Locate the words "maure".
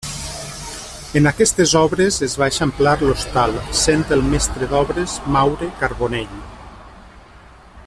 5.37-5.71